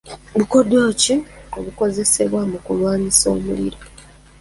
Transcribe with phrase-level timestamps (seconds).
[0.37, 1.15] Bukodyo ki
[1.57, 3.79] obukozesebwa mu kulwanyisa omuliro?